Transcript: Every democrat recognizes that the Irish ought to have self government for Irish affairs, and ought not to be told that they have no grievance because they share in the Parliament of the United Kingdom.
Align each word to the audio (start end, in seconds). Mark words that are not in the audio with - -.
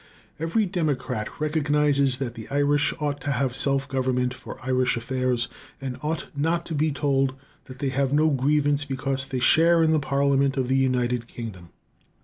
Every 0.39 0.65
democrat 0.65 1.39
recognizes 1.39 2.17
that 2.17 2.33
the 2.33 2.47
Irish 2.49 2.91
ought 2.99 3.21
to 3.21 3.33
have 3.33 3.55
self 3.55 3.87
government 3.87 4.33
for 4.33 4.57
Irish 4.65 4.97
affairs, 4.97 5.47
and 5.79 5.99
ought 6.01 6.25
not 6.35 6.65
to 6.65 6.73
be 6.73 6.91
told 6.91 7.35
that 7.65 7.77
they 7.77 7.89
have 7.89 8.11
no 8.11 8.31
grievance 8.31 8.83
because 8.83 9.27
they 9.27 9.39
share 9.39 9.83
in 9.83 9.91
the 9.91 9.99
Parliament 9.99 10.57
of 10.57 10.69
the 10.69 10.75
United 10.75 11.27
Kingdom. 11.27 11.69